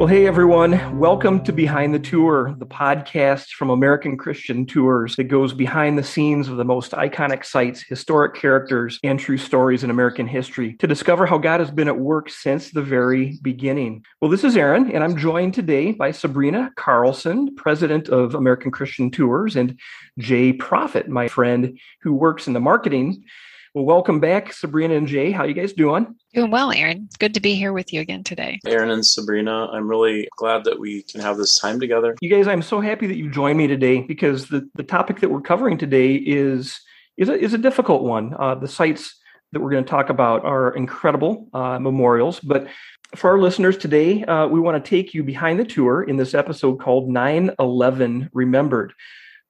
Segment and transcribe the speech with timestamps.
[0.00, 5.24] Well, hey everyone, welcome to Behind the Tour, the podcast from American Christian Tours that
[5.24, 9.90] goes behind the scenes of the most iconic sites, historic characters, and true stories in
[9.90, 14.02] American history to discover how God has been at work since the very beginning.
[14.22, 19.10] Well, this is Aaron, and I'm joined today by Sabrina Carlson, president of American Christian
[19.10, 19.78] Tours, and
[20.16, 23.22] Jay Profit, my friend who works in the marketing
[23.74, 25.30] well, welcome back, Sabrina and Jay.
[25.30, 26.16] How you guys doing?
[26.34, 27.08] Doing well, Aaron.
[27.20, 28.58] Good to be here with you again today.
[28.66, 32.16] Aaron and Sabrina, I'm really glad that we can have this time together.
[32.20, 35.30] You guys, I'm so happy that you joined me today because the, the topic that
[35.30, 36.80] we're covering today is
[37.16, 38.34] is a, is a difficult one.
[38.38, 39.16] Uh, the sites
[39.52, 42.66] that we're going to talk about are incredible uh, memorials, but
[43.14, 46.34] for our listeners today, uh, we want to take you behind the tour in this
[46.34, 48.94] episode called 9 11 Remembered.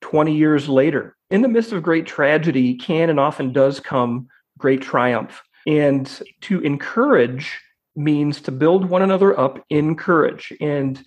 [0.01, 1.17] 20 years later.
[1.31, 4.29] In the midst of great tragedy can and often does come
[4.59, 5.43] great triumph.
[5.67, 7.59] And to encourage
[7.97, 10.53] means to build one another up in courage.
[10.61, 11.03] And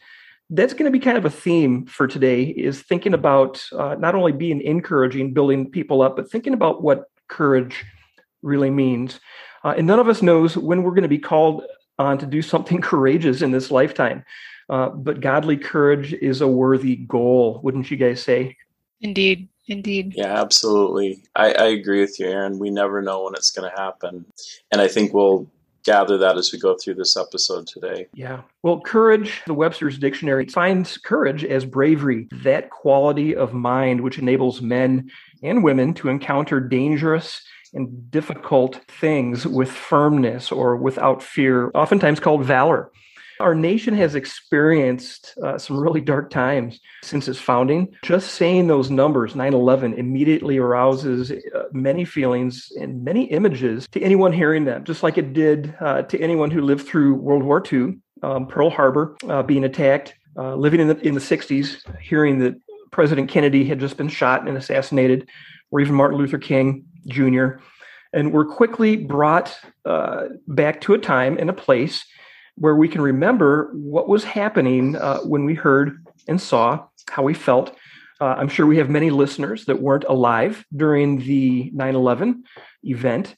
[0.49, 4.15] that's going to be kind of a theme for today is thinking about uh, not
[4.15, 7.83] only being encouraging, building people up, but thinking about what courage
[8.41, 9.19] really means.
[9.63, 11.63] Uh, and none of us knows when we're going to be called
[11.97, 14.23] on to do something courageous in this lifetime.
[14.69, 18.55] Uh, but godly courage is a worthy goal, wouldn't you guys say?
[19.01, 19.49] Indeed.
[19.67, 20.13] Indeed.
[20.15, 21.23] Yeah, absolutely.
[21.35, 22.59] I, I agree with you, Aaron.
[22.59, 24.25] We never know when it's going to happen.
[24.71, 25.49] And I think we'll
[25.83, 28.07] gather that as we go through this episode today.
[28.13, 28.41] Yeah.
[28.61, 34.61] Well, courage, the Webster's Dictionary finds courage as bravery, that quality of mind which enables
[34.61, 35.09] men
[35.41, 37.41] and women to encounter dangerous
[37.73, 42.91] and difficult things with firmness or without fear, oftentimes called valor.
[43.39, 47.93] Our nation has experienced uh, some really dark times since its founding.
[48.03, 54.01] Just saying those numbers, 9 11, immediately arouses uh, many feelings and many images to
[54.01, 57.63] anyone hearing them, just like it did uh, to anyone who lived through World War
[57.71, 62.39] II, um, Pearl Harbor uh, being attacked, uh, living in the, in the 60s, hearing
[62.39, 62.55] that
[62.91, 65.29] President Kennedy had just been shot and assassinated,
[65.71, 67.55] or even Martin Luther King Jr.
[68.13, 72.05] And we're quickly brought uh, back to a time and a place
[72.55, 77.33] where we can remember what was happening uh, when we heard and saw how we
[77.33, 77.75] felt.
[78.21, 82.43] Uh, I'm sure we have many listeners that weren't alive during the 9 11
[82.83, 83.35] event,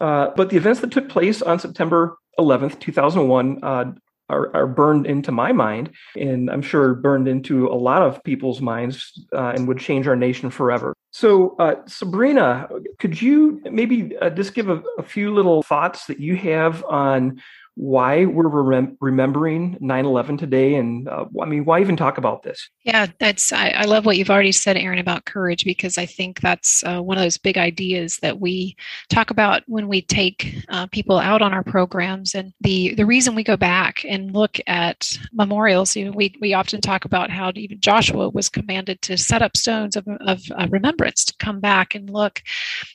[0.00, 3.92] uh, but the events that took place on September 11th, 2001, uh,
[4.30, 8.60] are, are, burned into my mind, and I'm sure burned into a lot of people's
[8.60, 10.94] minds uh, and would change our nation forever.
[11.10, 16.36] So, uh, Sabrina, could you maybe just give a, a few little thoughts that you
[16.36, 17.40] have on
[17.76, 22.70] why we're rem- remembering 9-11 today and uh, i mean why even talk about this?
[22.84, 26.40] Yeah that's I, I, love what you've already said aaron about courage because i think
[26.40, 28.76] that's uh, one of those big ideas that we
[29.08, 32.34] talk about when we take uh, people out on our programs.
[32.34, 36.54] And the the reason we go back and look at memorials you know, we, we
[36.54, 41.24] often talk about how even joshua was commanded to set up stones of, of remembrance
[41.24, 42.42] to come back and look.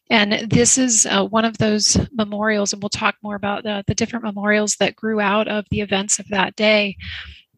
[0.09, 3.95] And this is uh, one of those memorials and we'll talk more about the, the
[3.95, 6.95] different memorials memorials that grew out of the events of that day.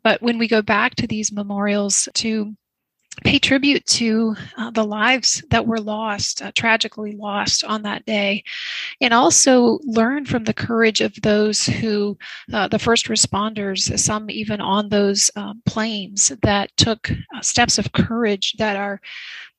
[0.04, 2.56] But when we go back to these memorials to
[3.26, 8.42] pay tribute to uh, the lives that were lost, uh, tragically lost on that day,
[9.02, 12.18] and also learn from the courage of those who,
[12.54, 17.92] uh, the first responders, some even on those um, planes that took uh, steps of
[17.92, 19.00] courage that are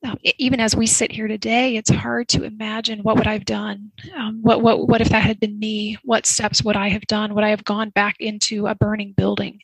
[0.05, 3.93] um, even as we sit here today, it's hard to imagine what would I've done.
[4.17, 5.97] Um, what what what if that had been me?
[6.05, 7.35] What steps would I have done?
[7.35, 9.61] Would I have gone back into a burning building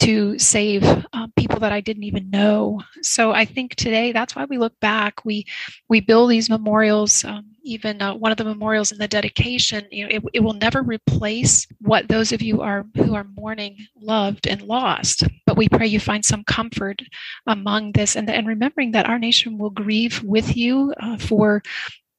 [0.00, 2.80] to save um, people that I didn't even know?
[3.02, 5.24] So I think today that's why we look back.
[5.24, 5.46] We
[5.88, 7.24] we build these memorials.
[7.68, 10.54] Um, even uh, one of the memorials in the dedication, you know, it, it will
[10.54, 15.24] never replace what those of you are who are mourning loved and lost.
[15.46, 17.02] But we pray you find some comfort
[17.46, 21.62] among this, and and remembering that our nation will grieve with you uh, for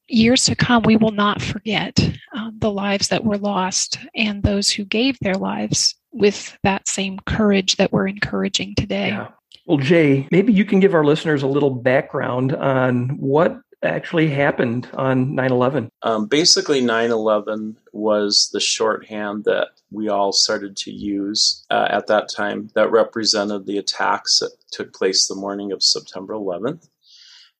[0.08, 1.98] years to come, we will not forget
[2.36, 7.18] uh, the lives that were lost and those who gave their lives with that same
[7.26, 9.08] courage that we're encouraging today.
[9.08, 9.28] Yeah.
[9.66, 14.88] Well, Jay, maybe you can give our listeners a little background on what actually happened
[14.94, 15.90] on 9 11?
[16.02, 22.06] Um, basically, 9 11 was the shorthand that we all started to use uh, at
[22.06, 26.88] that time that represented the attacks that took place the morning of September 11th.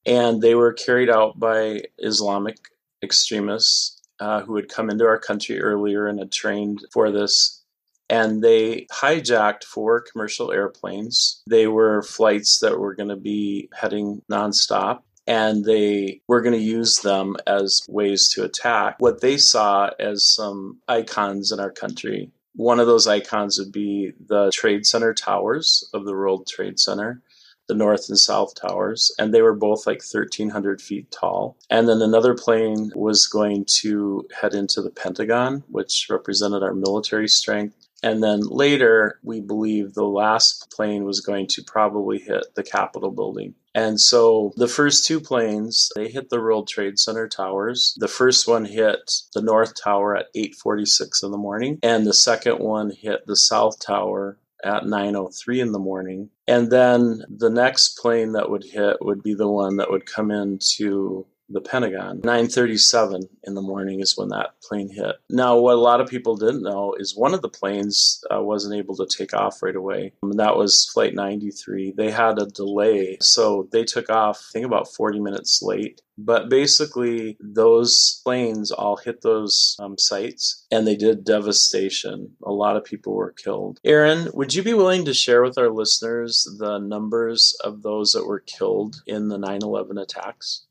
[0.07, 2.57] And they were carried out by Islamic
[3.03, 7.63] extremists uh, who had come into our country earlier and had trained for this.
[8.09, 11.43] And they hijacked four commercial airplanes.
[11.47, 16.65] They were flights that were going to be heading nonstop and they were going to
[16.79, 22.31] use them as ways to attack what they saw as some icons in our country
[22.57, 27.23] One of those icons would be the Trade Center towers of the World Trade Center
[27.71, 31.57] the north and south towers, and they were both like 1,300 feet tall.
[31.71, 37.29] And then another plane was going to head into the Pentagon, which represented our military
[37.29, 37.77] strength.
[38.03, 43.11] And then later, we believe the last plane was going to probably hit the Capitol
[43.11, 43.55] building.
[43.75, 47.95] And so the first two planes, they hit the World Trade Center towers.
[47.99, 52.59] The first one hit the North Tower at 8:46 in the morning, and the second
[52.59, 56.31] one hit the South Tower at 9:03 in the morning.
[56.49, 60.31] And then the next plane that would hit would be the one that would come
[60.31, 62.21] into the Pentagon.
[62.23, 65.17] 9:37 in the morning is when that plane hit.
[65.29, 68.77] Now, what a lot of people didn't know is one of the planes uh, wasn't
[68.77, 70.13] able to take off right away.
[70.23, 71.93] And that was Flight 93.
[71.97, 74.39] They had a delay, so they took off.
[74.51, 76.01] I think about 40 minutes late.
[76.23, 82.37] But basically, those planes all hit those um, sites and they did devastation.
[82.45, 83.81] A lot of people were killed.
[83.85, 88.27] Aaron, would you be willing to share with our listeners the numbers of those that
[88.27, 90.67] were killed in the 9 11 attacks?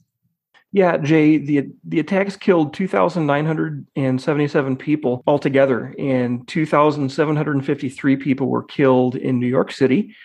[0.71, 9.39] Yeah, Jay, the the attacks killed 2,977 people altogether, and 2,753 people were killed in
[9.39, 10.15] New York City,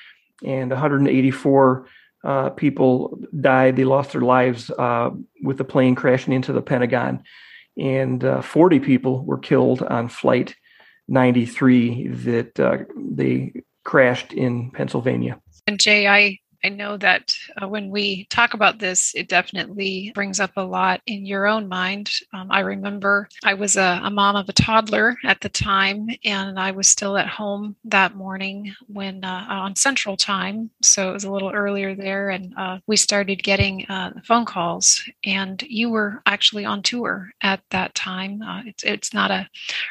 [0.44, 1.86] and 184
[2.24, 3.76] uh, people died.
[3.76, 5.12] They lost their lives uh,
[5.42, 7.22] with the plane crashing into the Pentagon,
[7.78, 10.56] and uh, 40 people were killed on Flight
[11.08, 15.40] 93 that uh, they crashed in Pennsylvania.
[15.66, 20.40] And Jay, I I know that uh, when we talk about this, it definitely brings
[20.40, 22.10] up a lot in your own mind.
[22.32, 26.58] Um, I remember I was a, a, mom of a toddler at the time, and
[26.58, 30.70] I was still at home that morning when uh, on Central Time.
[30.82, 35.02] So it was a little earlier there, and uh, we started getting uh, phone calls.
[35.24, 38.40] And you were actually on tour at that time.
[38.40, 39.46] Uh, it's, it's not a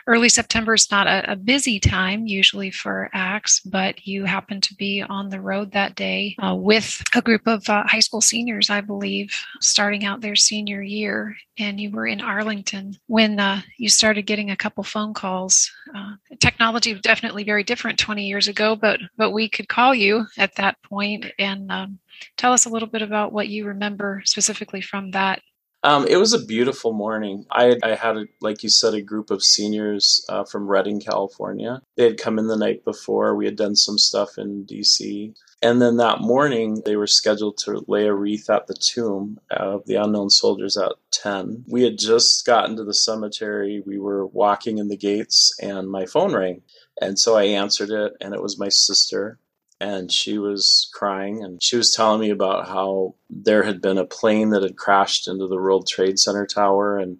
[0.07, 4.75] early September, it's not a, a busy time usually for acts, but you happened to
[4.75, 8.69] be on the road that day uh, with a group of uh, high school seniors,
[8.69, 11.35] I believe, starting out their senior year.
[11.59, 15.69] And you were in Arlington when uh, you started getting a couple phone calls.
[15.93, 20.25] Uh, technology was definitely very different 20 years ago, but but we could call you
[20.37, 21.99] at that point and um,
[22.37, 25.41] tell us a little bit about what you remember specifically from that
[25.83, 27.45] um, it was a beautiful morning.
[27.51, 31.81] I, I had, a, like you said, a group of seniors uh, from Redding, California.
[31.97, 33.35] They had come in the night before.
[33.35, 35.33] We had done some stuff in DC.
[35.61, 39.85] And then that morning, they were scheduled to lay a wreath at the tomb of
[39.85, 41.65] the unknown soldiers at 10.
[41.67, 43.81] We had just gotten to the cemetery.
[43.85, 46.63] We were walking in the gates, and my phone rang.
[47.01, 49.39] And so I answered it, and it was my sister.
[49.83, 54.05] And she was crying, and she was telling me about how there had been a
[54.05, 57.17] plane that had crashed into the World Trade Center tower, and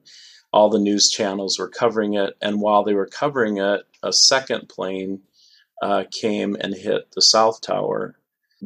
[0.53, 2.37] all the news channels were covering it.
[2.41, 5.21] And while they were covering it, a second plane
[5.81, 8.15] uh, came and hit the South Tower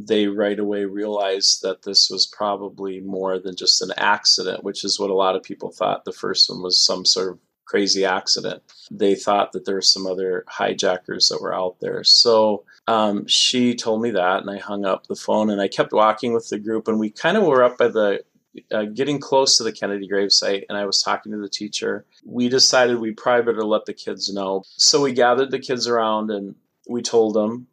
[0.05, 4.99] they right away realized that this was probably more than just an accident, which is
[4.99, 6.05] what a lot of people thought.
[6.05, 8.61] The first one was some sort of crazy accident.
[8.91, 12.03] They thought that there were some other hijackers that were out there.
[12.03, 15.91] So um, she told me that, and I hung up the phone and I kept
[15.91, 18.23] walking with the group, and we kind of were up by the
[18.71, 22.05] uh, getting close to the Kennedy gravesite, and I was talking to the teacher.
[22.25, 24.63] We decided we probably better let the kids know.
[24.77, 26.55] So we gathered the kids around and
[26.89, 27.67] we told them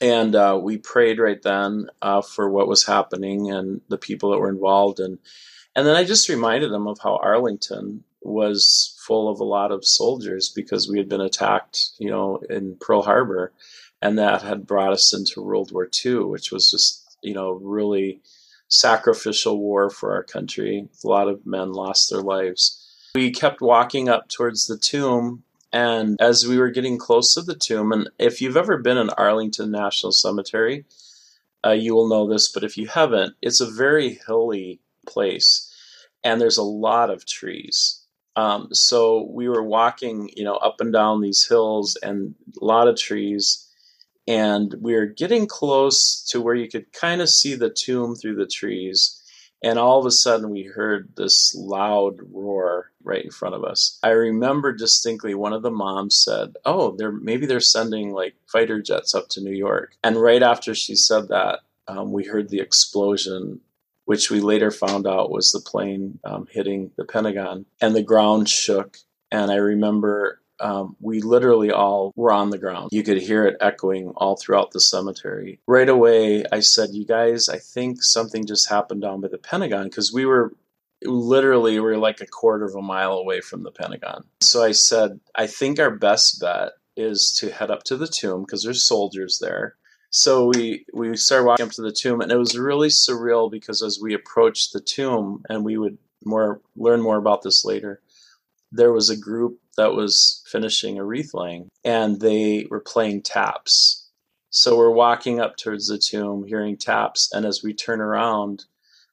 [0.00, 4.38] and uh, we prayed right then uh, for what was happening and the people that
[4.38, 5.18] were involved and
[5.76, 9.84] and then I just reminded them of how Arlington was full of a lot of
[9.84, 13.52] soldiers because we had been attacked, you know, in Pearl Harbor,
[14.02, 18.20] and that had brought us into World War II, which was just you know really
[18.68, 20.88] sacrificial war for our country.
[21.04, 22.76] A lot of men lost their lives.
[23.14, 25.42] We kept walking up towards the tomb
[25.72, 29.10] and as we were getting close to the tomb, and if you've ever been in
[29.10, 30.84] Arlington National Cemetery,
[31.64, 35.66] uh, you will know this, but if you haven't, it's a very hilly place
[36.24, 38.04] and there's a lot of trees.
[38.36, 42.88] Um, so we were walking, you know, up and down these hills and a lot
[42.88, 43.66] of trees.
[44.28, 48.36] And we were getting close to where you could kind of see the tomb through
[48.36, 49.20] the trees
[49.62, 53.98] and all of a sudden, we heard this loud roar right in front of us.
[54.02, 58.80] I remember distinctly one of the moms said, "Oh, they're maybe they're sending like fighter
[58.80, 62.60] jets up to New York." And right after she said that, um, we heard the
[62.60, 63.60] explosion,
[64.06, 68.48] which we later found out was the plane um, hitting the Pentagon, and the ground
[68.48, 68.98] shook.
[69.30, 72.90] And I remember um, we literally all were on the ground.
[72.92, 75.60] You could hear it echoing all throughout the cemetery.
[75.66, 79.84] Right away, I said, You guys, I think something just happened down by the Pentagon
[79.84, 80.52] because we were
[81.02, 84.24] literally we were like a quarter of a mile away from the Pentagon.
[84.40, 88.42] So I said, I think our best bet is to head up to the tomb
[88.42, 89.76] because there's soldiers there.
[90.10, 93.80] So we we started walking up to the tomb, and it was really surreal because
[93.80, 98.02] as we approached the tomb, and we would more learn more about this later,
[98.72, 104.10] there was a group that was finishing a wreath laying, and they were playing taps.
[104.50, 108.66] So we're walking up towards the tomb, hearing taps, and as we turn around,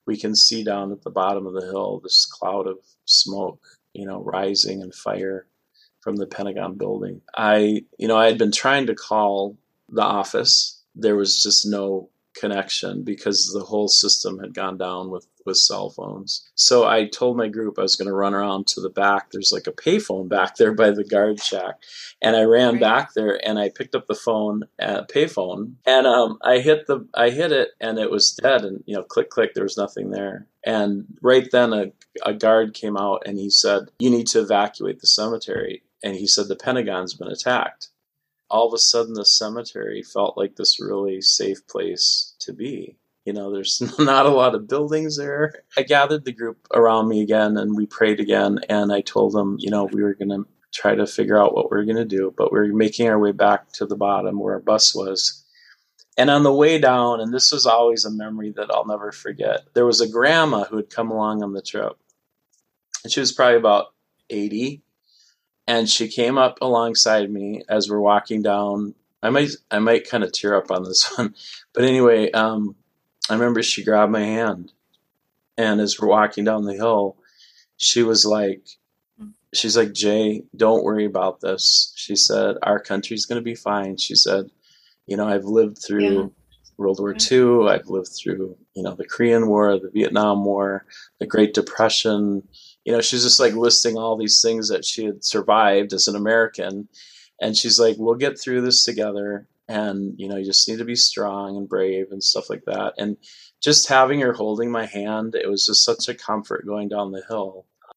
[0.05, 3.61] we can see down at the bottom of the hill this cloud of smoke,
[3.93, 5.47] you know, rising and fire
[6.01, 7.21] from the Pentagon building.
[7.33, 9.57] I, you know, I had been trying to call
[9.87, 10.81] the office.
[10.95, 15.89] There was just no connection because the whole system had gone down with with cell
[15.89, 16.47] phones.
[16.55, 19.31] So I told my group I was going to run around to the back.
[19.31, 21.75] There's like a payphone back there by the guard shack,
[22.21, 26.37] and I ran back there and I picked up the phone, uh, payphone, and um,
[26.43, 28.63] I hit the I hit it and it was dead.
[28.63, 30.45] And you know, click click, there was nothing there.
[30.63, 31.91] And right then, a,
[32.25, 36.27] a guard came out and he said, "You need to evacuate the cemetery." And he
[36.27, 37.87] said the Pentagon's been attacked
[38.49, 42.97] all of a sudden the cemetery felt like this really safe place to be.
[43.25, 45.63] You know, there's not a lot of buildings there.
[45.77, 48.59] I gathered the group around me again and we prayed again.
[48.69, 51.71] And I told them, you know, we were going to try to figure out what
[51.71, 54.39] we are going to do, but we are making our way back to the bottom
[54.39, 55.43] where our bus was.
[56.17, 59.67] And on the way down, and this was always a memory that I'll never forget,
[59.75, 61.97] there was a grandma who had come along on the trip.
[63.03, 63.93] And she was probably about
[64.29, 64.81] 80
[65.67, 68.95] and she came up alongside me as we're walking down.
[69.21, 71.35] I might I might kind of tear up on this one,
[71.73, 72.75] but anyway, um,
[73.29, 74.71] I remember she grabbed my hand,
[75.57, 77.17] and as we're walking down the hill,
[77.75, 78.67] she was like,
[79.53, 81.91] she's like Jay, don't worry about this.
[81.95, 83.97] She said our country's going to be fine.
[83.97, 84.49] She said,
[85.05, 86.21] you know, I've lived through.
[86.21, 86.27] Yeah.
[86.77, 87.67] World War II.
[87.67, 90.85] I've lived through, you know, the Korean War, the Vietnam War,
[91.19, 92.47] the Great Depression,
[92.87, 96.15] you know, she's just like listing all these things that she had survived as an
[96.15, 96.87] American.
[97.41, 99.45] And she's like, we'll get through this together.
[99.67, 102.93] And, you know, you just need to be strong and brave and stuff like that.
[102.97, 103.17] And
[103.61, 107.25] just having her holding my hand, it was just such a comfort going down the
[107.27, 107.65] hill.
[107.83, 107.91] I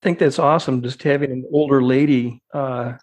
[0.00, 0.82] think that's awesome.
[0.82, 2.94] Just having an older lady, uh,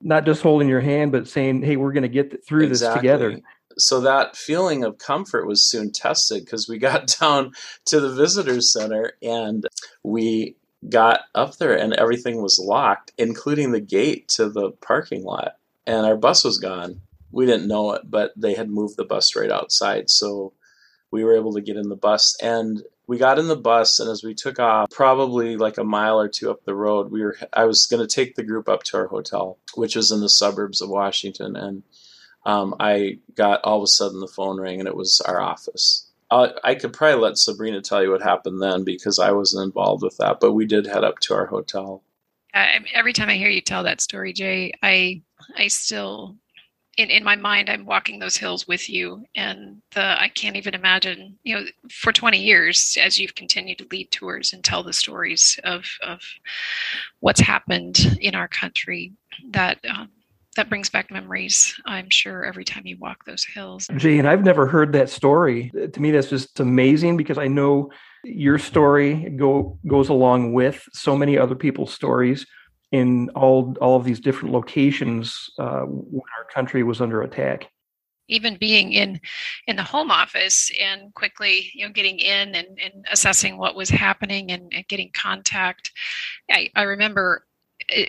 [0.00, 3.08] not just holding your hand, but saying, "Hey, we're going to get through exactly.
[3.08, 3.40] this together."
[3.78, 7.50] So that feeling of comfort was soon tested because we got down
[7.86, 9.66] to the visitors center and
[10.04, 10.54] we
[10.88, 15.56] got up there and everything was locked, including the gate to the parking lot.
[15.86, 17.00] And our bus was gone.
[17.30, 20.10] We didn't know it, but they had moved the bus right outside.
[20.10, 20.52] So
[21.10, 22.36] we were able to get in the bus.
[22.42, 26.20] And we got in the bus, and as we took off, probably like a mile
[26.20, 27.38] or two up the road, we were.
[27.54, 30.28] I was going to take the group up to our hotel, which was in the
[30.28, 31.84] suburbs of Washington, and
[32.44, 36.07] um, I got all of a sudden the phone rang, and it was our office
[36.30, 40.02] uh, I could probably let Sabrina tell you what happened then because I wasn't involved
[40.02, 42.02] with that, but we did head up to our hotel.
[42.54, 45.22] Uh, every time I hear you tell that story, Jay, I
[45.56, 46.36] I still
[46.98, 50.74] in, in my mind I'm walking those hills with you and the I can't even
[50.74, 54.92] imagine, you know, for 20 years as you've continued to lead tours and tell the
[54.92, 56.20] stories of of
[57.20, 59.12] what's happened in our country
[59.50, 60.10] that um,
[60.58, 63.88] that brings back memories, I'm sure, every time you walk those hills.
[63.96, 65.70] Jay, and I've never heard that story.
[65.92, 67.90] To me, that's just amazing because I know
[68.24, 72.44] your story go goes along with so many other people's stories
[72.90, 77.70] in all all of these different locations uh, when our country was under attack
[78.28, 79.20] even being in
[79.66, 83.88] in the home office and quickly you know getting in and, and assessing what was
[83.88, 85.92] happening and, and getting contact
[86.50, 87.44] I, I remember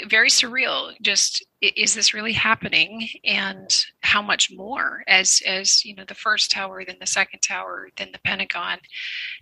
[0.09, 3.07] very surreal just is this really happening?
[3.25, 3.69] And
[4.01, 8.12] how much more as as you know the first tower then the second tower then
[8.12, 8.79] the pentagon.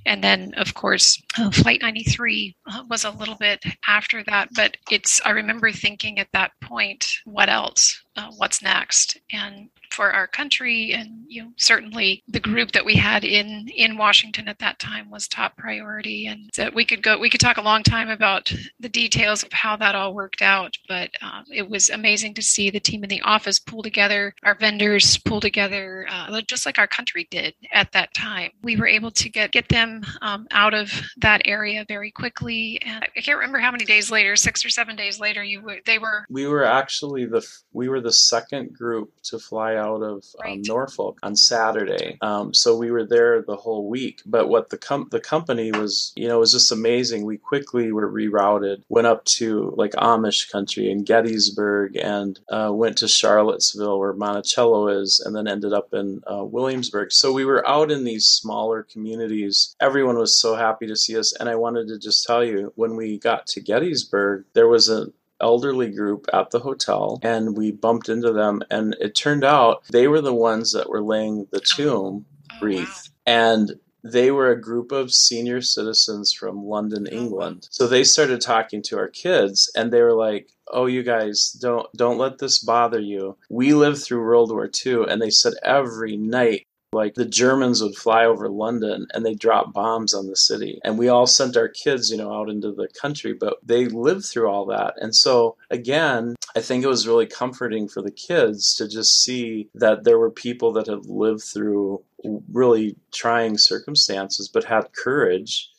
[0.05, 4.77] And then of course uh, flight 93 uh, was a little bit after that but
[4.91, 9.19] it's i remember thinking at that point what else uh, what's next?
[9.31, 10.93] And for our country.
[10.93, 15.09] And you know certainly the group that we had in in Washington at that time
[15.09, 16.27] was top priority.
[16.27, 19.51] And that we could go we could talk a long time about the details of
[19.53, 23.09] how that all worked out but uh, it was amazing to see the team in
[23.09, 27.91] the office pull together our vendors pull together uh, just like our country did at
[27.91, 28.51] that time.
[28.63, 32.79] We were able to get get them um, out of that area very quickly.
[32.85, 35.77] And I can't remember how many days later six or seven days later you were
[35.85, 40.15] they were we were actually the we were the second group to fly out of
[40.15, 40.53] um, right.
[40.53, 42.17] um, Norfolk on Saturday.
[42.21, 44.21] Um, so we were there the whole week.
[44.25, 47.25] But what the com- the company was, you know, was just amazing.
[47.25, 52.97] We quickly were rerouted, went up to like Amish country in Gettysburg, and uh, went
[52.99, 57.11] to Charlottesville where Monticello is, and then ended up in uh, Williamsburg.
[57.11, 59.75] So we were out in these smaller communities.
[59.79, 62.95] Everyone was so happy to see us, and I wanted to just tell you when
[62.95, 65.07] we got to Gettysburg, there was a
[65.41, 70.07] elderly group at the hotel and we bumped into them and it turned out they
[70.07, 74.91] were the ones that were laying the tomb oh, wreath and they were a group
[74.91, 77.67] of senior citizens from London, oh, England.
[77.71, 81.87] So they started talking to our kids and they were like, "Oh, you guys, don't
[81.95, 83.37] don't let this bother you.
[83.49, 86.67] We lived through World War II." And they said every night
[86.97, 90.79] like the Germans would fly over London and they drop bombs on the city.
[90.83, 94.25] And we all sent our kids, you know, out into the country, but they lived
[94.25, 94.95] through all that.
[94.97, 99.69] And so again, I think it was really comforting for the kids to just see
[99.75, 102.03] that there were people that had lived through
[102.51, 105.69] really trying circumstances but had courage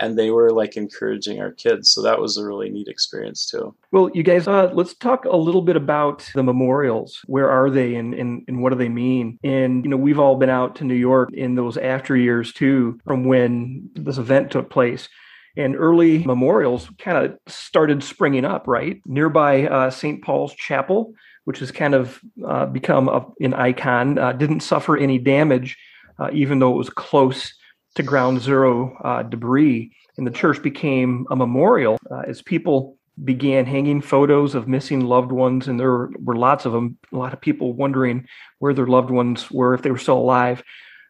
[0.00, 1.90] and they were like encouraging our kids.
[1.90, 3.74] So that was a really neat experience too.
[3.90, 7.20] Well, you guys, uh, let's talk a little bit about the memorials.
[7.26, 9.38] Where are they and, and, and what do they mean?
[9.42, 13.00] And, you know, we've all been out to New York in those after years too,
[13.04, 15.08] from when this event took place.
[15.56, 19.02] And early memorials kind of started springing up, right?
[19.04, 20.22] Nearby uh, St.
[20.22, 21.14] Paul's Chapel,
[21.46, 25.76] which has kind of uh, become a, an icon, uh, didn't suffer any damage,
[26.20, 27.54] uh, even though it was close
[27.94, 29.92] to ground zero uh, debris.
[30.16, 35.32] And the church became a memorial uh, as people began hanging photos of missing loved
[35.32, 35.68] ones.
[35.68, 38.26] And there were lots of them, a lot of people wondering
[38.58, 40.62] where their loved ones were, if they were still alive,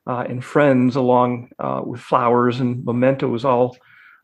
[0.06, 3.76] uh, and friends along uh, with flowers and mementos all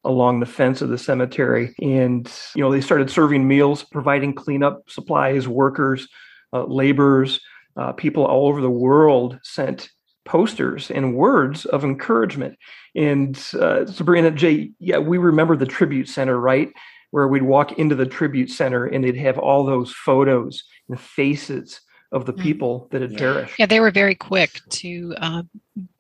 [0.04, 1.75] along the fence of the cemetery.
[1.80, 6.08] And, you know, they started serving meals, providing cleanup supplies, workers,
[6.52, 7.40] uh, laborers,
[7.76, 9.90] uh, people all over the world sent
[10.24, 12.56] posters and words of encouragement.
[12.94, 16.72] And uh, Sabrina, Jay, yeah, we remember the tribute center, right?
[17.10, 21.80] Where we'd walk into the tribute center and they'd have all those photos and faces
[22.12, 22.40] of the mm.
[22.42, 23.18] people that had yeah.
[23.18, 23.58] perished.
[23.58, 25.42] Yeah, they were very quick to uh,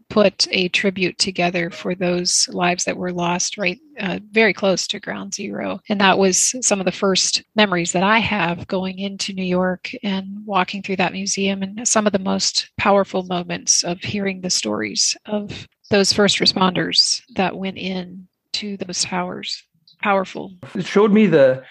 [0.08, 4.98] put a tribute together for those lives that were lost right uh, very close to
[4.98, 5.80] ground zero.
[5.88, 9.90] And that was some of the first memories that i have going into new york
[10.02, 14.50] and walking through that museum and some of the most powerful moments of hearing the
[14.50, 19.62] stories of those first responders that went in to those towers.
[20.02, 20.54] Powerful.
[20.74, 21.62] It showed me the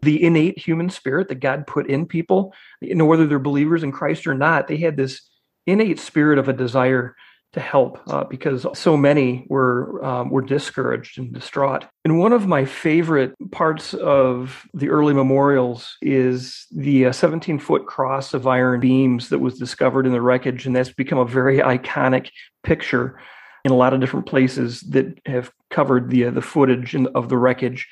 [0.00, 2.54] the innate human spirit that god put in people.
[2.80, 5.20] You know whether they're believers in christ or not they had this
[5.66, 7.14] innate spirit of a desire
[7.52, 11.84] to help uh, because so many were um, were discouraged and distraught.
[12.04, 17.86] And one of my favorite parts of the early memorials is the 17 uh, foot
[17.86, 21.58] cross of iron beams that was discovered in the wreckage, and that's become a very
[21.58, 22.30] iconic
[22.62, 23.18] picture
[23.64, 27.28] in a lot of different places that have covered the uh, the footage in, of
[27.28, 27.86] the wreckage.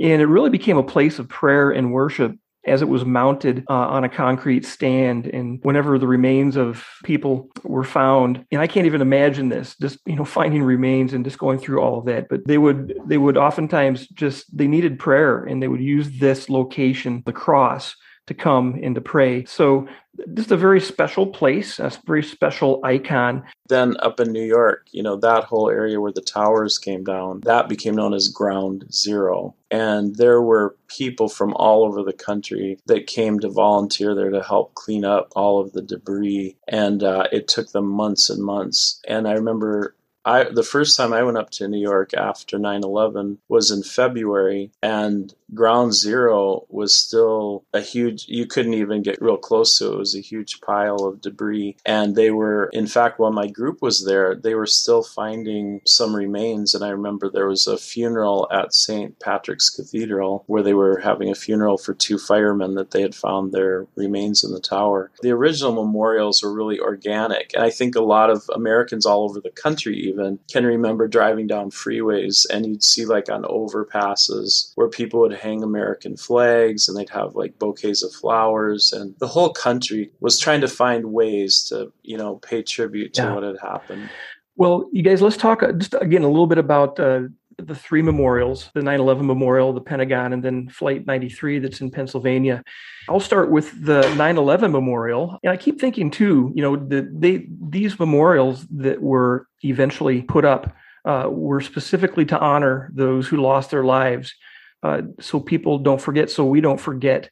[0.00, 3.72] And it really became a place of prayer and worship as it was mounted uh,
[3.72, 8.44] on a concrete stand and whenever the remains of people were found.
[8.52, 11.80] And i can't even imagine this just you know finding remains and just going through
[11.80, 12.28] all of that.
[12.28, 16.48] But they would they would oftentimes just they needed prayer and they would use this
[16.48, 17.94] location the cross
[18.26, 19.44] to come and to pray.
[19.44, 23.44] So this is a very special place, a very special icon.
[23.68, 27.40] Then up in New York, you know, that whole area where the towers came down,
[27.44, 29.54] that became known as Ground Zero.
[29.70, 34.42] And there were people from all over the country that came to volunteer there to
[34.42, 36.56] help clean up all of the debris.
[36.68, 39.00] And uh, it took them months and months.
[39.08, 43.38] And I remember I the first time I went up to New York after 9/11
[43.48, 49.36] was in February and ground zero was still a huge you couldn't even get real
[49.36, 49.94] close to it.
[49.94, 53.82] It was a huge pile of debris and they were in fact while my group
[53.82, 58.48] was there they were still finding some remains and I remember there was a funeral
[58.50, 59.18] at St.
[59.20, 63.52] Patrick's Cathedral where they were having a funeral for two firemen that they had found
[63.52, 65.10] their remains in the tower.
[65.22, 69.40] The original memorials were really organic and I think a lot of Americans all over
[69.40, 74.88] the country even can remember driving down freeways and you'd see like on overpasses where
[74.88, 79.52] people would hang American flags and they'd have like bouquets of flowers and the whole
[79.52, 83.34] country was trying to find ways to, you know, pay tribute to yeah.
[83.34, 84.08] what had happened.
[84.56, 87.22] Well, you guys, let's talk uh, just again a little bit about uh,
[87.58, 91.90] the three memorials the 9 11 memorial, the Pentagon, and then Flight 93 that's in
[91.90, 92.62] Pennsylvania.
[93.08, 95.38] I'll start with the 9 11 memorial.
[95.42, 100.44] And I keep thinking, too, you know, that they, these memorials that were eventually put
[100.44, 104.34] up uh, were specifically to honor those who lost their lives
[104.82, 107.30] uh, so people don't forget, so we don't forget.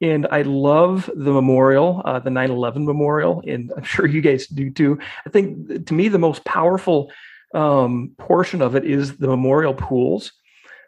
[0.00, 4.46] And I love the memorial, uh, the 9 11 memorial, and I'm sure you guys
[4.46, 4.98] do too.
[5.24, 7.12] I think to me, the most powerful
[7.54, 10.32] um, portion of it is the memorial pools.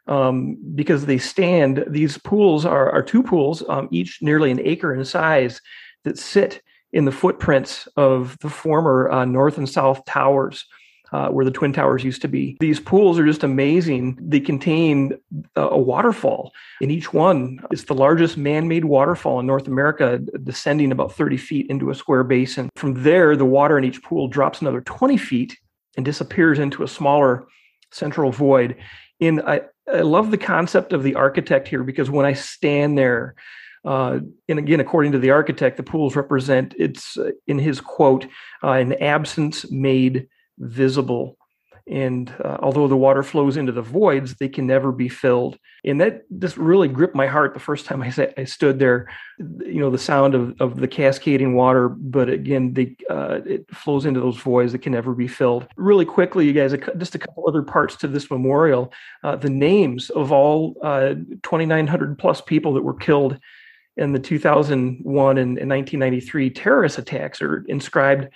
[0.06, 4.92] Um, because they stand, these pools are, are two pools, um, each nearly an acre
[4.94, 5.62] in size,
[6.02, 10.66] that sit in the footprints of the former uh, North and South Towers
[11.14, 12.56] uh, where the Twin Towers used to be.
[12.58, 14.18] These pools are just amazing.
[14.20, 15.12] They contain
[15.54, 17.60] a, a waterfall in each one.
[17.70, 21.94] It's the largest man made waterfall in North America, descending about 30 feet into a
[21.94, 22.68] square basin.
[22.74, 25.56] From there, the water in each pool drops another 20 feet
[25.96, 27.46] and disappears into a smaller
[27.90, 28.76] central void.
[29.20, 33.34] In I, I love the concept of the architect here because when I stand there,
[33.84, 38.26] uh, and again, according to the architect, the pools represent it's uh, in his quote
[38.62, 40.28] uh, an absence made
[40.58, 41.36] visible.
[41.86, 45.58] And uh, although the water flows into the voids, they can never be filled.
[45.84, 49.10] And that just really gripped my heart the first time I, sat, I stood there.
[49.38, 54.06] You know, the sound of, of the cascading water, but again, the, uh, it flows
[54.06, 55.66] into those voids that can never be filled.
[55.76, 58.90] Really quickly, you guys, just a couple other parts to this memorial.
[59.22, 63.38] Uh, the names of all 2,900 plus people that were killed
[63.96, 68.28] in the 2001 and, and 1993 terrorist attacks are inscribed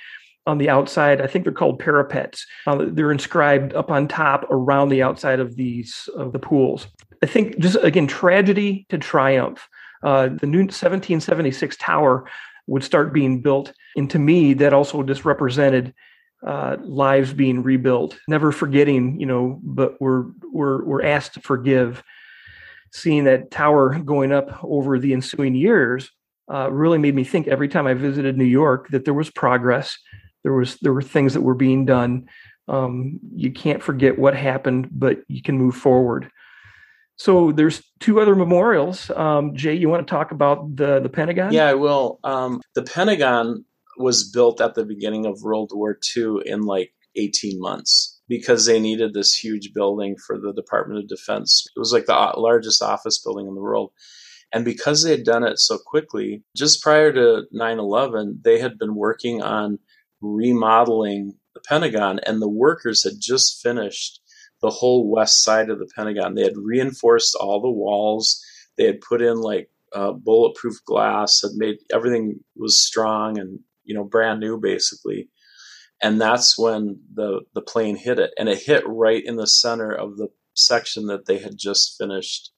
[0.46, 1.20] on the outside.
[1.20, 2.46] I think they're called parapets.
[2.66, 6.86] Uh, they're inscribed up on top around the outside of these of the pools.
[7.22, 9.68] I think just again tragedy to triumph.
[10.02, 12.24] Uh, the new 1776 tower
[12.68, 15.92] would start being built, and to me, that also just represented
[16.46, 18.18] uh, lives being rebuilt.
[18.28, 22.02] Never forgetting, you know, but we're we're we're asked to forgive
[22.92, 26.10] seeing that tower going up over the ensuing years
[26.52, 29.98] uh, really made me think every time I visited New York that there was progress.
[30.42, 32.28] There was there were things that were being done.
[32.68, 36.30] Um, you can't forget what happened, but you can move forward.
[37.16, 39.10] So there's two other memorials.
[39.10, 41.52] Um, Jay, you want to talk about the the Pentagon?
[41.52, 42.20] Yeah, I will.
[42.24, 43.64] Um, the Pentagon
[43.96, 48.78] was built at the beginning of World War II in like 18 months because they
[48.78, 51.66] needed this huge building for the Department of Defense.
[51.74, 53.90] It was like the largest office building in the world.
[54.52, 58.78] And because they had done it so quickly, just prior to 9 11, they had
[58.78, 59.78] been working on
[60.20, 64.20] remodeling the Pentagon, and the workers had just finished
[64.60, 66.34] the whole west side of the Pentagon.
[66.34, 68.44] They had reinforced all the walls,
[68.76, 73.94] they had put in like uh, bulletproof glass, had made everything was strong and you
[73.94, 75.28] know brand new basically.
[76.00, 79.92] And that's when the the plane hit it and it hit right in the center
[79.92, 82.52] of the section that they had just finished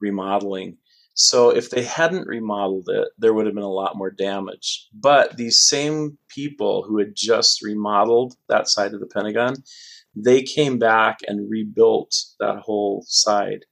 [0.00, 0.78] remodeling
[1.14, 4.88] so if they hadn't remodeled it there would have been a lot more damage.
[4.94, 9.56] But these same people who had just remodeled that side of the pentagon
[10.14, 13.64] they came back and rebuilt that whole side.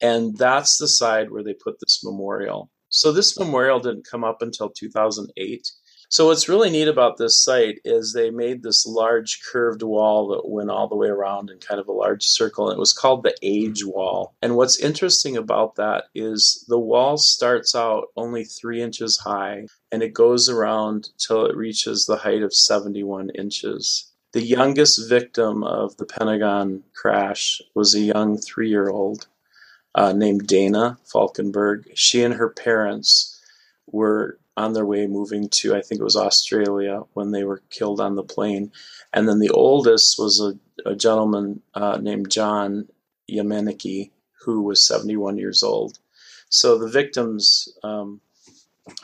[0.00, 2.70] And that's the side where they put this memorial.
[2.88, 5.68] So this memorial didn't come up until 2008
[6.14, 10.48] so what's really neat about this site is they made this large curved wall that
[10.48, 13.24] went all the way around in kind of a large circle, and it was called
[13.24, 14.32] the Age Wall.
[14.40, 20.04] And what's interesting about that is the wall starts out only three inches high, and
[20.04, 24.08] it goes around till it reaches the height of 71 inches.
[24.34, 29.26] The youngest victim of the Pentagon crash was a young three year old
[29.96, 31.86] uh, named Dana Falkenberg.
[31.96, 33.32] She and her parents
[33.88, 38.00] were on their way moving to, I think it was Australia, when they were killed
[38.00, 38.72] on the plane.
[39.12, 42.88] And then the oldest was a, a gentleman uh, named John
[43.30, 44.10] Yamnicky,
[44.44, 45.98] who was 71 years old.
[46.48, 48.20] So the victims um,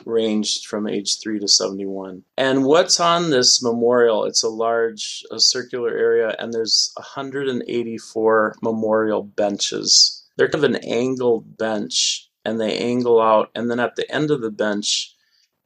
[0.05, 2.23] ranged from age 3 to 71.
[2.37, 4.25] And what's on this memorial?
[4.25, 10.23] It's a large a circular area, and there's 184 memorial benches.
[10.37, 14.31] They're kind of an angled bench, and they angle out, and then at the end
[14.31, 15.13] of the bench,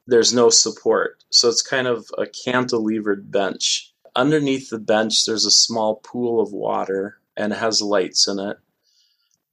[0.07, 1.23] there's no support.
[1.29, 3.91] So it's kind of a cantilevered bench.
[4.15, 8.57] Underneath the bench, there's a small pool of water and it has lights in it.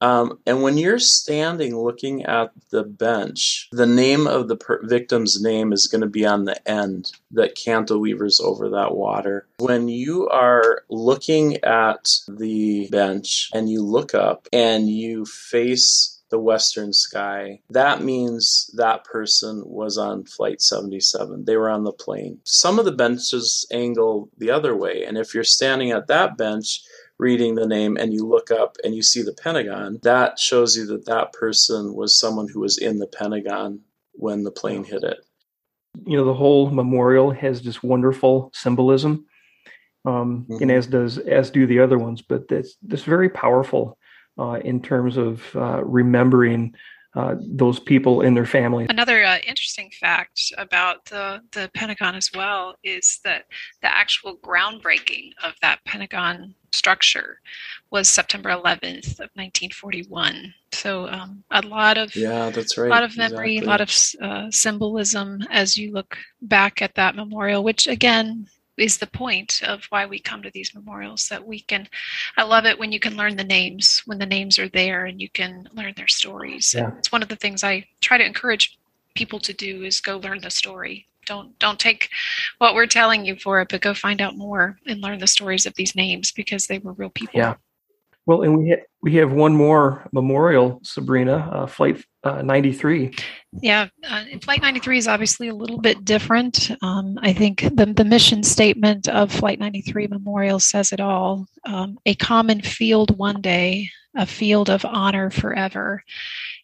[0.03, 5.41] Um, and when you're standing looking at the bench, the name of the per- victim's
[5.41, 9.47] name is going to be on the end that cantilevers over that water.
[9.59, 16.39] When you are looking at the bench and you look up and you face the
[16.39, 21.45] western sky, that means that person was on flight 77.
[21.45, 22.39] They were on the plane.
[22.43, 26.81] Some of the benches angle the other way, and if you're standing at that bench,
[27.19, 30.87] reading the name and you look up and you see the Pentagon, that shows you
[30.87, 33.81] that that person was someone who was in the Pentagon
[34.13, 35.19] when the plane hit it.
[36.03, 39.27] You know, the whole memorial has this wonderful symbolism,
[40.03, 40.63] um, mm-hmm.
[40.63, 42.23] and as does as do the other ones.
[42.23, 43.99] But that's this very powerful
[44.37, 46.73] uh, in terms of uh, remembering
[47.15, 48.87] uh, those people in their families.
[48.89, 53.43] Another uh, interesting fact about the, the Pentagon as well is that
[53.83, 57.39] the actual groundbreaking of that Pentagon structure
[57.91, 60.55] was September 11th of 1941.
[60.71, 62.87] So um, a lot of yeah, that's right.
[62.87, 63.67] A lot of memory, exactly.
[63.67, 63.91] a lot of
[64.21, 69.85] uh, symbolism as you look back at that memorial, which again is the point of
[69.89, 71.87] why we come to these memorials that we can
[72.37, 75.21] i love it when you can learn the names when the names are there and
[75.21, 76.73] you can learn their stories.
[76.73, 76.91] Yeah.
[76.97, 78.77] it's one of the things i try to encourage
[79.15, 81.07] people to do is go learn the story.
[81.25, 82.09] Don't don't take
[82.57, 85.65] what we're telling you for it but go find out more and learn the stories
[85.65, 87.39] of these names because they were real people.
[87.39, 87.55] Yeah
[88.25, 93.13] well, and we ha- we have one more memorial, Sabrina, uh, Flight uh, 93.
[93.61, 96.71] Yeah, uh, Flight 93 is obviously a little bit different.
[96.81, 101.45] Um, I think the, the mission statement of Flight 93 Memorial says it all.
[101.65, 106.01] Um, a common field one day, a field of honor forever.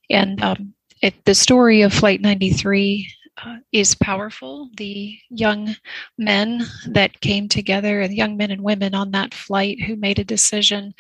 [0.10, 3.12] And um, it, the story of Flight 93
[3.46, 4.70] uh, is powerful.
[4.78, 5.76] The young
[6.18, 10.24] men that came together, the young men and women on that flight who made a
[10.24, 10.94] decision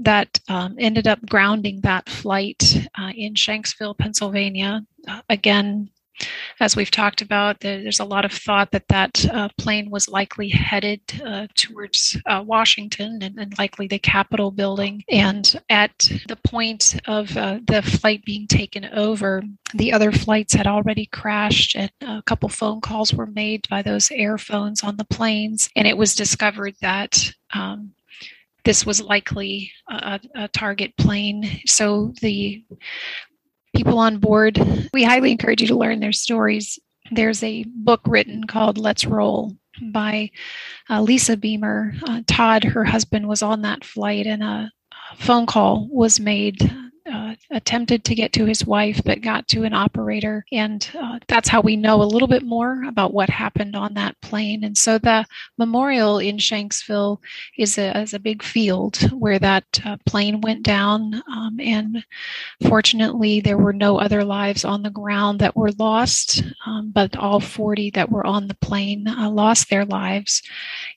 [0.00, 4.84] that um, ended up grounding that flight uh, in Shanksville, Pennsylvania.
[5.06, 5.90] Uh, again,
[6.60, 10.48] as we've talked about, there's a lot of thought that that uh, plane was likely
[10.48, 15.02] headed uh, towards uh, Washington and, and, likely the Capitol building.
[15.08, 15.96] And at
[16.28, 19.42] the point of uh, the flight being taken over,
[19.74, 24.10] the other flights had already crashed, and a couple phone calls were made by those
[24.12, 25.68] air phones on the planes.
[25.74, 27.92] And it was discovered that um,
[28.64, 31.60] this was likely a, a, target plane.
[31.66, 32.64] So the
[33.76, 34.58] people on board,
[34.92, 36.78] we highly encourage you to learn their stories.
[37.10, 39.56] There's a book written called Let's Roll
[39.92, 40.30] by
[40.88, 41.94] uh, Lisa Beamer.
[42.06, 44.70] Uh, Todd, her husband, was on that flight, and a
[45.18, 46.74] phone call was made
[47.10, 50.44] uh, attempted to get to his wife, but got to an operator.
[50.52, 54.18] And uh, that's how we know a little bit more about what happened on that
[54.22, 54.64] plane.
[54.64, 55.26] And so the
[55.58, 57.18] memorial in Shanksville
[57.58, 61.22] is a, is a big field where that uh, plane went down.
[61.30, 62.04] Um, and
[62.66, 67.40] fortunately, there were no other lives on the ground that were lost, um, but all
[67.40, 70.42] 40 that were on the plane uh, lost their lives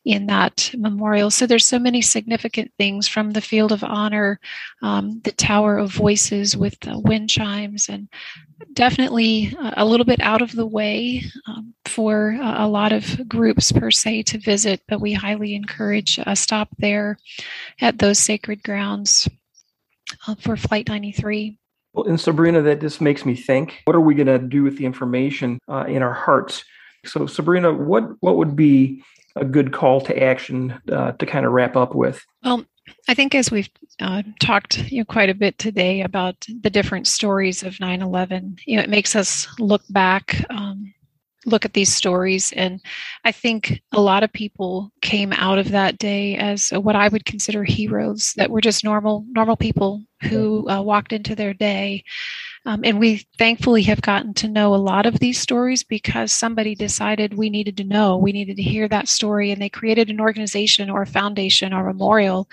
[0.06, 1.30] in that memorial.
[1.30, 4.40] So there's so many significant things from the field of honor,
[4.82, 8.08] um, the Tower of Voices with the wind chimes, and
[8.74, 13.90] definitely a little bit out of the way um, for a lot of groups per
[13.90, 17.18] se to visit, but we highly encourage a stop there
[17.82, 19.28] at those sacred grounds
[20.28, 21.58] uh, for Flight 93.
[21.94, 24.78] Well, and Sabrina, that just makes me think what are we going to do with
[24.78, 26.64] the information uh, in our hearts?
[27.06, 29.04] So, Sabrina, what, what would be
[29.40, 32.26] a good call to action uh, to kind of wrap up with?
[32.44, 32.66] Well,
[33.08, 33.70] I think as we've
[34.00, 38.78] uh, talked you know, quite a bit today about the different stories of 9/11, you
[38.78, 40.94] know, it makes us look back, um,
[41.46, 42.82] look at these stories, and
[43.24, 47.26] I think a lot of people came out of that day as what I would
[47.26, 52.04] consider heroes that were just normal, normal people who uh, walked into their day
[52.68, 56.76] um, and we thankfully have gotten to know a lot of these stories because somebody
[56.76, 60.20] decided we needed to know, we needed to hear that story, and they created an
[60.20, 62.50] organization or a foundation or a memorial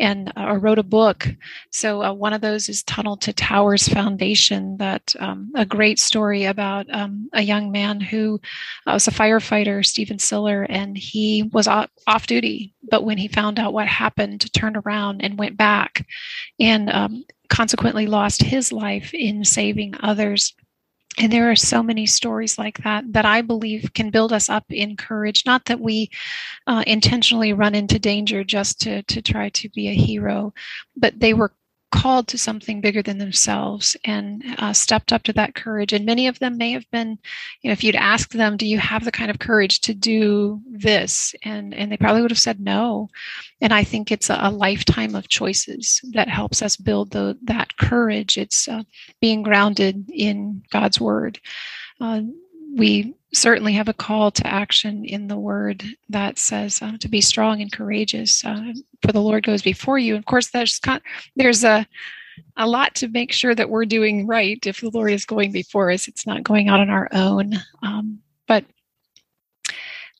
[0.00, 1.28] and uh, or wrote a book.
[1.70, 4.76] So uh, one of those is Tunnel to Towers Foundation.
[4.78, 8.40] That um, a great story about um, a young man who
[8.88, 13.28] uh, was a firefighter, Stephen Siller, and he was off, off, duty, but when he
[13.28, 16.04] found out what happened, turned around and went back,
[16.58, 20.54] and um, consequently lost his life in saving others.
[21.16, 24.64] And there are so many stories like that that I believe can build us up
[24.68, 25.44] in courage.
[25.46, 26.10] Not that we
[26.66, 30.52] uh, intentionally run into danger just to, to try to be a hero,
[30.96, 31.52] but they were
[31.94, 35.92] called to something bigger than themselves and uh, stepped up to that courage.
[35.92, 37.16] And many of them may have been,
[37.62, 40.60] you know, if you'd asked them, "Do you have the kind of courage to do
[40.68, 43.10] this?" and and they probably would have said no.
[43.60, 47.76] And I think it's a, a lifetime of choices that helps us build the that
[47.76, 48.36] courage.
[48.36, 48.82] It's uh,
[49.20, 51.38] being grounded in God's word.
[52.00, 52.22] Uh,
[52.74, 57.20] we certainly have a call to action in the word that says uh, to be
[57.20, 60.80] strong and courageous uh, for the lord goes before you of course there's
[61.36, 61.86] there's a
[62.56, 65.90] a lot to make sure that we're doing right if the lord is going before
[65.90, 68.64] us it's not going out on our own um, but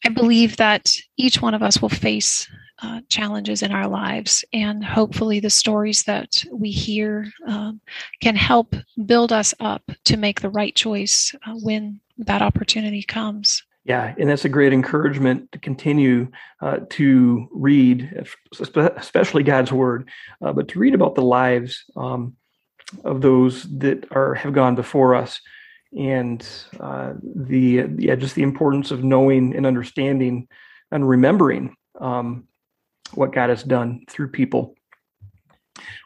[0.05, 2.49] i believe that each one of us will face
[2.83, 4.45] uh, challenges in our lives.
[4.53, 7.81] And hopefully, the stories that we hear um,
[8.21, 8.75] can help
[9.07, 13.63] build us up to make the right choice uh, when that opportunity comes.
[13.85, 16.29] Yeah, and that's a great encouragement to continue
[16.63, 18.27] uh, to read,
[18.59, 20.09] especially God's Word,
[20.43, 22.35] uh, but to read about the lives um,
[23.05, 25.39] of those that are have gone before us,
[25.93, 26.47] and
[26.81, 30.49] uh, the yeah, just the importance of knowing and understanding
[30.91, 32.49] and remembering um,
[33.13, 34.77] what God has done through people.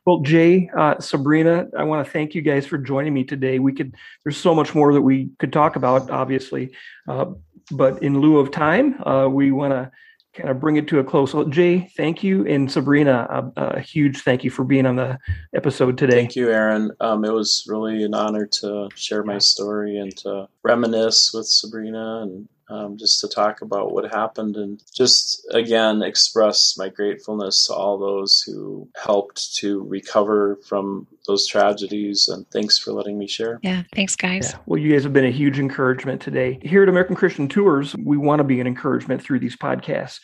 [0.07, 3.59] Well, Jay, uh, Sabrina, I want to thank you guys for joining me today.
[3.59, 6.74] We could, there's so much more that we could talk about, obviously,
[7.07, 7.26] uh,
[7.70, 9.90] but in lieu of time, uh, we want to
[10.35, 11.35] kind of bring it to a close.
[11.35, 15.18] Well, Jay, thank you, and Sabrina, a, a, huge thank you for being on the
[15.54, 16.16] episode today.
[16.16, 16.92] Thank you, Aaron.
[17.00, 22.22] Um, it was really an honor to share my story and to reminisce with Sabrina
[22.22, 27.74] and um, just to talk about what happened and just again express my gratefulness to
[27.74, 32.28] all those who helped to recover from those tragedies.
[32.28, 33.59] And thanks for letting me share.
[33.62, 34.52] Yeah, thanks, guys.
[34.52, 34.59] Yeah.
[34.66, 36.59] Well, you guys have been a huge encouragement today.
[36.62, 40.20] Here at American Christian Tours, we want to be an encouragement through these podcasts.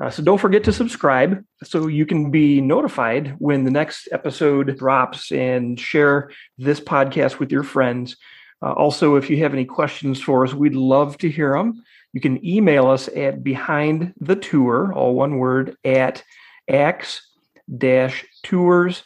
[0.00, 4.76] Uh, so don't forget to subscribe so you can be notified when the next episode
[4.76, 8.16] drops and share this podcast with your friends.
[8.64, 11.82] Uh, also, if you have any questions for us, we'd love to hear them.
[12.14, 16.22] You can email us at behind the tour, all one word, at
[16.68, 17.20] ax
[18.42, 19.02] tours.com.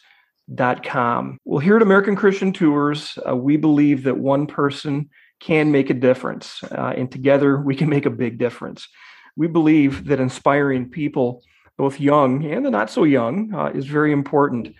[1.43, 5.09] Well, here at American Christian Tours, uh, we believe that one person
[5.41, 8.87] can make a difference, uh, and together we can make a big difference.
[9.35, 11.43] We believe that inspiring people,
[11.77, 14.73] both young and the not so young, uh, is very important.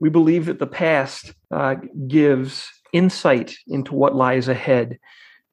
[0.00, 4.98] We believe that the past uh, gives insight into what lies ahead.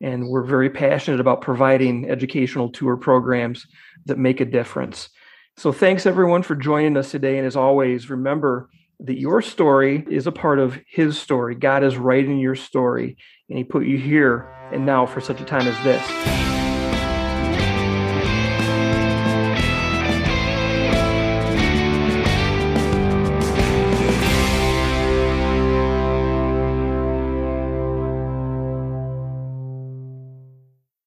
[0.01, 3.65] And we're very passionate about providing educational tour programs
[4.05, 5.09] that make a difference.
[5.57, 7.37] So thanks everyone for joining us today.
[7.37, 11.55] And as always, remember that your story is a part of his story.
[11.55, 13.17] God is writing your story,
[13.49, 16.62] and he put you here and now for such a time as this.